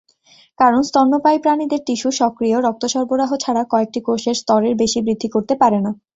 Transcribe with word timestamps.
কারণ 0.59 0.81
স্তন্যপায়ী 0.83 1.37
প্রাণীদের 1.39 1.81
টিস্যু 1.87 2.09
সক্রিয় 2.19 2.57
রক্ত 2.59 2.83
সরবরাহ 2.93 3.31
ছাড়া 3.43 3.63
কয়েকটি 3.71 3.99
কোষের 4.01 4.35
স্তরের 4.41 4.73
বেশি 4.81 4.99
বৃদ্ধি 5.05 5.27
করতে 5.35 5.53
পারে 5.61 5.79
না। 5.85 5.91